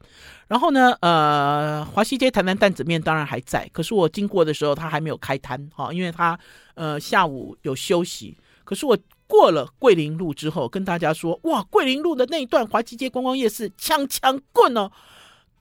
[0.49, 6.41] 然后呢，呃，华西街台南担子面当然还在，可是我经过的时候，它还没有开摊，哈，因为它
[6.75, 8.35] 呃下午有休息。
[8.65, 14.91] 可是我过了桂林路之后，跟大家说，哇，桂林路的那一段华西街观光夜市，枪枪棍哦，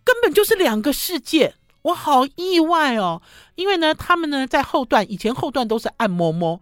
[0.06, 1.56] 根本就是两个世界。
[1.84, 3.22] 我好意外哦，
[3.56, 6.60] 因为呢，他们呢在后段，以前后段都是按摩，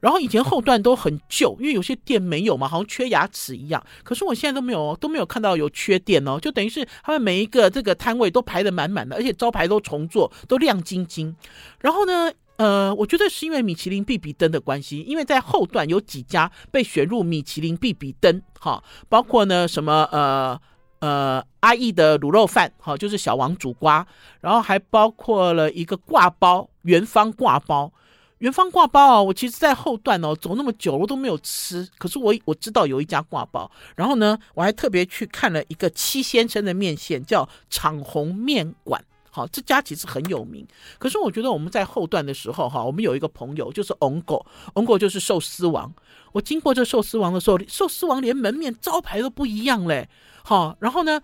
[0.00, 3.84] 然后以前后段都很旧，因为有些店没有嘛，好像缺牙齿一样。
[4.02, 11.36] 可是我现在都没有，都没有看到有缺店哦，就等于是他们每一个这个摊位都排得满满的，而且招牌都重做，都亮晶晶。
[11.80, 20.58] 然后呢，呃，我觉得是因为米其林必比登的关系，因为在后段有几家被选入米其林必比登，哈，包括呢什么呃。
[21.00, 24.06] 呃，阿义的卤肉饭，好，就是小王煮瓜，
[24.40, 27.92] 然后还包括了一个挂包，元芳挂包，
[28.38, 39.04] 元芳挂包啊，我其实，在后段哦，走那么久，我都没有吃，可是我我知道有一家挂包，然后呢，我还特别去看了一个七先生的面线，叫昶鸿面馆。
[39.38, 40.66] 好，这家其实很有名。
[40.98, 45.94] 可是我觉得我们在后段的时候，哈，我们有一个朋友就是翁狗，翁狗就是寿司王。
[46.32, 50.08] 我经过这寿司王的时候，寿司王连门面招牌都不一样嘞。
[50.42, 51.22] 好，然后呢，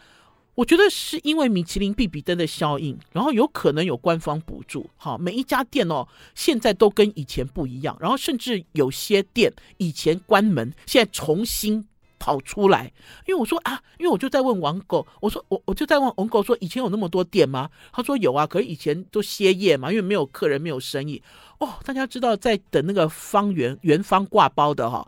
[0.55, 4.88] 我觉得是因为米其林必比登的效应，然后有可能有官方补助。
[4.96, 11.88] 好，每一家店哦，现在都跟以前不一样，然后甚至有些店以前关门，现在重新。
[12.25, 12.91] 跑出来，
[13.27, 17.69] 因为我说啊，因为我就在问王狗，我说我我就在问王狗说，以前有那么多店吗？
[17.93, 21.23] 他说有啊，可是以前都歇业嘛，因为没有客人，没有生意。
[21.59, 25.07] 哦，大家知道在等那个方圆圆方挂包的哈，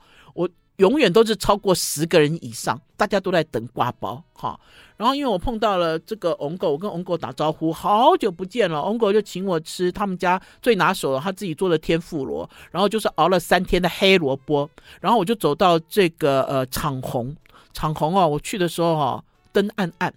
[0.76, 4.58] 永远都是超过十个人以上，大家都在等挂包哈。
[4.96, 8.82] 然后因为我碰到了这个翁狗，我跟翁狗打招呼，好久不见了。
[8.82, 14.68] 翁狗就请我吃他们家最拿手的，他自己做的天妇罗，然后就是熬了三天的黑萝卜。
[15.00, 17.34] 然后我就走到这个呃昶鸿，
[17.74, 20.12] 昶鸿啊，我去的时候哈、灯暗暗，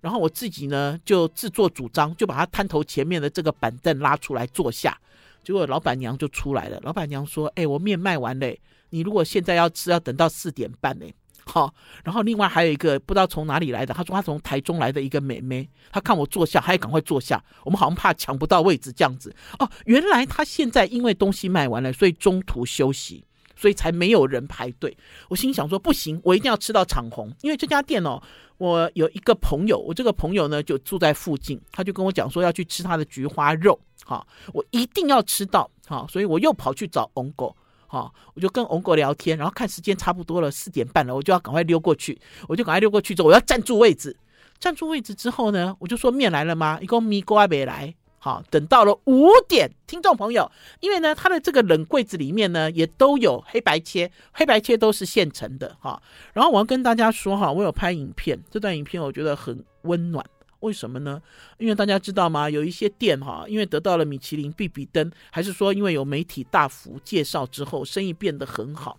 [0.00, 4.96] 然后我自己呢就自作主张，就把他摊头前面的这个板凳拉出来坐下。
[5.44, 8.58] 结果老板娘就出来了，老板娘说：“哎，我面卖完嘞。”
[8.94, 11.06] 你如果现在要吃，要等到四点半呢。
[11.46, 17.42] 好，然后另外还有一个不知道从哪里来的，他说他从台中来的一个妹妹，他看我坐下，他也赶快坐下。
[17.64, 19.34] 我们好像怕抢不到位置这样子。
[19.58, 23.24] 哦，原来他现在因为东西卖完了，所以中途休息，
[23.56, 24.96] 所以才没有人排队。
[25.28, 28.22] 我心想说不行，我一定要吃到长虹，因为这家店哦，
[28.56, 37.54] 我有一个朋友，我这个朋友呢就住在附近，他就跟我讲说要去吃他的菊花肉，好，我一定要吃到，好，所以我又跑去找翁狗，
[37.94, 44.16] 好，我就跟翁哥聊天，然后看时间差不多了，四点半了，我就要赶快溜过去，我就赶快溜过去之后，我要站住位置，
[44.58, 46.80] 站住位置之后呢，我就说面来了吗？
[46.82, 47.94] 一共米锅还没来。
[48.18, 56.02] 好，等到了五点，听众朋友，因为呢，他的这个冷柜子里面呢，也都有黑白切，黑白切都是现成的哈。
[56.32, 60.24] 然后我要跟大家说哈，我有拍影片，这段影片我觉得很温暖，
[60.64, 61.20] 为什么呢？
[61.58, 62.48] 因为大家知道吗？
[62.48, 68.98] 有一些店哈，因为得到了米其林必比登，还是说因为有媒体大幅介绍之后，生意变得很好，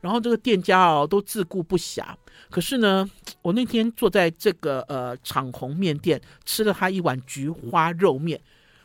[0.00, 2.04] 然后这个店家哦都自顾不暇。
[2.50, 3.08] 可是呢，
[3.42, 8.40] 我那天坐在这个呃昶鸿面店，吃了他一碗菊花肉面。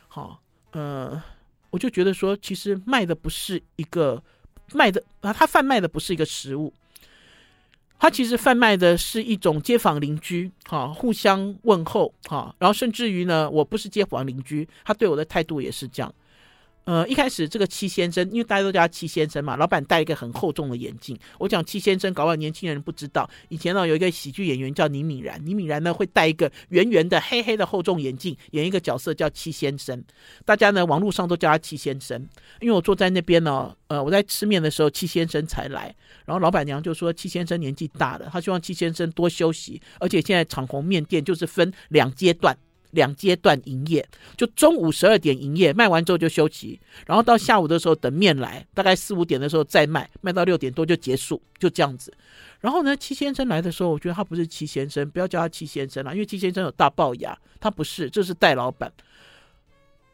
[0.08, 0.40] 好，
[0.72, 1.20] 呃，
[1.70, 4.22] 我就觉得说，其实卖的不是一个
[4.72, 6.72] 卖的啊，他贩卖的不是一个食物，
[8.00, 16.12] 他其实贩卖的是一种街坊邻居，啊，互相问候，啊，然后甚至于呢，我不是街坊邻居，他对我的态度也是这样。
[16.84, 21.16] 呃，一开始这个戚先生，因为大家都叫他戚先生嘛，老板戴一个很厚重的眼镜。
[21.38, 23.28] 我讲戚先生，搞不好年轻人不知道。
[23.48, 30.02] 以前呢，有一个喜剧演员叫倪敏然，倪敏然呢会戴一个圆圆的黑黑的厚重眼镜，演一个角色叫戚先生。
[30.44, 32.18] 大家呢网络上都叫他戚先生。
[32.60, 42.56] 因为我坐在那边呢，呃，我在吃面的时候，戚先生才来，然后老板娘就说戚先生年纪大了，他希望戚先生多休息，而且现在昶鸿面店就是分两阶段。
[42.92, 52.12] 两阶段营业，就中午十二点营业，卖完之后就休息，然后到下午的时候等面来，大概四五点的时候再卖，卖到六点多就结束，就这样子。
[52.60, 58.92] 然后呢，戚先生来的时候，我觉得他不是戚先生，不要叫他戚先生了，因为戚先生有大龅牙，他不是，这是戴老板。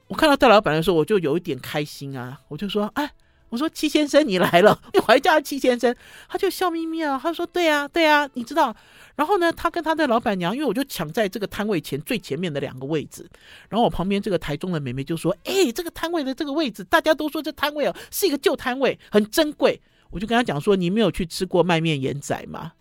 [0.08, 3.10] 我看到戴老板的时候，我就有一点开心啊，我就说，哎。
[3.56, 5.96] 我说戚先生你来了，我还叫他戚先生，
[6.28, 7.18] 他就笑眯眯啊。
[7.20, 8.76] 他说对啊对啊，你知道。
[9.14, 13.26] 然后呢，他跟他的老板娘，因为我就抢在这个摊位前最前面的两个位置。
[13.70, 19.80] 然后我旁边这个台中的妹妹就说：“哎，这个摊位的这个位置，大家都说这摊位哦是一个旧摊位，很珍贵。”
[20.12, 22.72] 我就跟他讲说：“你没有去吃过卖面盐仔吗？”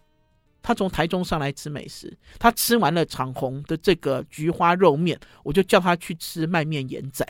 [0.61, 7.25] 他从台中上来吃美食，他吃完了长虹的这个菊花肉面，我就叫他去吃卖面盐仔。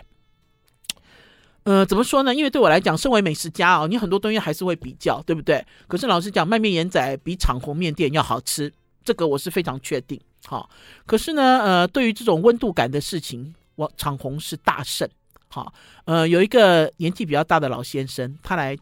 [1.66, 2.34] 呃，怎么说呢？
[2.34, 5.66] 因为对我来讲，身为美食家哦，你很多东西还是会比较，对不对？
[5.88, 8.72] 可是老实讲，卖面盐仔比厂红面店要好吃，
[9.04, 10.22] 这个我是非常确定。
[10.46, 10.70] 好、
[11.08, 15.10] 可是呢，呃，对于这种温度感的事情，我厂红是大胜。
[15.48, 15.74] 好、
[16.06, 18.78] 呃，有一个年纪比较大的老先生，他来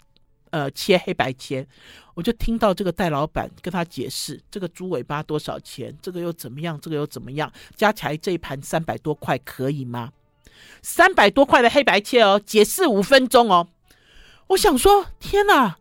[0.49, 1.65] 呃切黑白切，
[2.15, 10.11] 我就听到这个戴老板跟他解释，这个猪尾巴多少钱，这个又怎么样，这个又怎么样，加起来这一盘三百多块，可以吗？
[10.81, 13.67] 三百多块的黑白切哦，解释五分钟哦。
[14.47, 15.77] 我想说，天哪，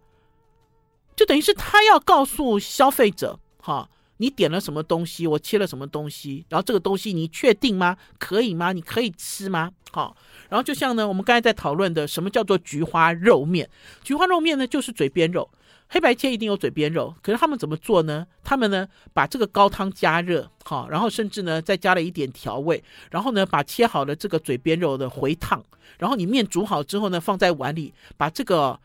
[1.17, 7.97] 就等于是他要告诉消费者，哈，你点了什么东西，我切了什么东西，然后这个东西你确定吗？
[8.19, 8.73] 可以吗？
[8.73, 9.73] 你可以吃吗？
[9.91, 10.17] 好，
[10.49, 13.69] 然后就像呢，我们刚才在讨论的，什么叫做菊花肉面？
[14.03, 15.51] 菊花肉面呢，就是嘴边肉。
[15.93, 18.27] 黑白切一定有嘴边肉，可是他们怎么做呢？
[18.43, 25.63] 他们呢，把这个高汤加热，好，然后甚至呢再加了一点调味，然后呢把切好的这个嘴边肉的回烫，
[25.99, 28.81] 然后你面煮好之后呢放在碗里，把这个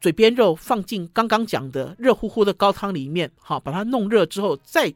[0.00, 4.94] 嘴边肉放进刚刚讲的热乎乎的高汤里面，好，把它弄热之后再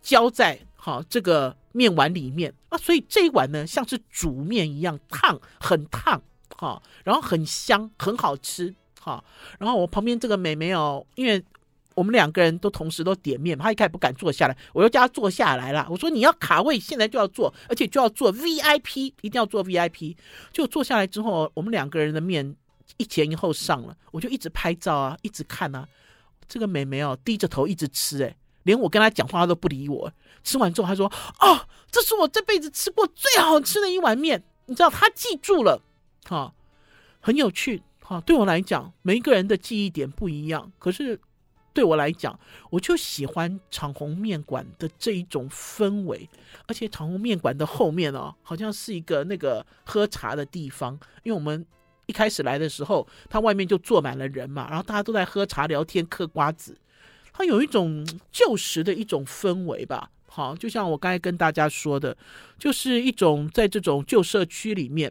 [0.00, 6.22] 浇在好这个面碗里面啊，所以这一碗呢像是煮面一样烫，很烫，
[6.56, 8.72] 好，然后很香，很好吃。
[9.04, 9.22] 好，
[9.58, 11.44] 然后我旁边这个妹妹哦，因为
[11.94, 15.86] 我们两个人都同时都点面，她一开始不敢坐下来，我又叫她坐下来了。
[15.90, 20.16] 我说你要卡位，现在就要坐，而且就要坐 VIP，一定要坐 VIP。
[20.50, 22.56] 就坐下来之后，我们两个人的面
[22.96, 25.86] 一前一后上了，我就一直拍照啊，一直看啊。
[26.48, 30.10] 这个妹妹哦，低着头一直吃，诶，连我跟她讲话她都不理我。
[30.42, 35.82] 吃完之后，她说：“哦，这是我这辈子吃过最好吃的一碗面。”你知道，她记住了，
[36.24, 36.54] 哈，
[37.20, 37.82] 很有趣。
[38.06, 40.70] 好，对我来讲，每一个人的记忆点不一样。
[40.78, 41.18] 可是
[41.72, 42.38] 对我来讲，
[42.68, 46.28] 我就喜欢长虹面馆的这一种氛围，
[46.66, 50.92] 而且长虹面馆的后面哦，好像是一个那个喝茶的地方。
[51.22, 51.64] 因为我们
[52.04, 56.76] 一开始来的时候，它外面就坐满了人嘛，然后大家都在喝茶、聊天、嗑瓜子，
[57.32, 60.10] 它有一种旧时的一种氛围吧。
[60.26, 62.14] 好，就像我刚才跟大家说的，
[62.58, 65.10] 就是一种在这种旧社区里面，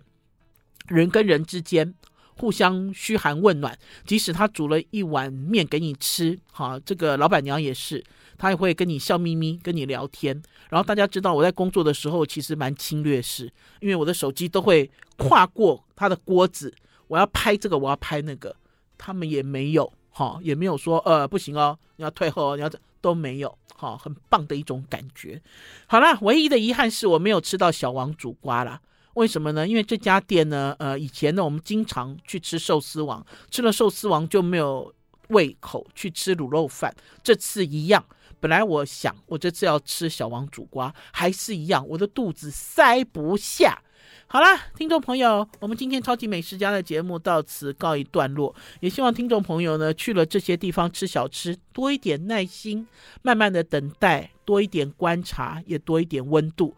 [0.87, 1.95] 人跟人之间。
[2.37, 8.03] 互相嘘寒问暖，即使他煮了一碗面给你吃，哈，这个老板娘也是，
[8.37, 10.41] 她也会跟你笑眯眯跟你聊天。
[10.69, 16.73] 然后大家知道我在工作的时候其实蛮侵略式，因为我的手机都会跨过他的锅子，
[17.07, 18.55] 我要拍这个，我要拍那个，
[18.97, 25.41] 他们也没有，哈，也没有说呃不行哦，你要退后，你要都没有，好，很棒的一种感觉。
[25.85, 28.81] 好啦，唯一的遗憾是我没有吃到小王煮瓜啦。
[29.13, 29.67] 为什么呢？
[29.67, 34.93] 因为这家店呢，呃，以前呢我们经常去吃寿司王，吃了寿司王就没有
[35.27, 36.93] 胃口去吃卤肉饭。
[37.21, 38.03] 这次一样，
[38.39, 43.81] 本来我想我这次要吃小王煮瓜，还是一样，我的肚子塞不下。
[44.25, 48.55] 好啦，听众朋友，我们今天超级美食家的节目到此告一段落。
[48.79, 52.87] 也希望听众朋友呢，去了这些地方吃小吃，多一点耐心，
[53.21, 56.75] 慢慢的等待，多一点观察，也多一点温度。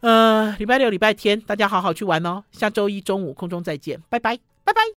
[0.00, 2.44] 呃，礼拜六、礼拜天，大家好好去玩哦。
[2.52, 4.80] 下周一中午空中再见，拜拜，拜拜。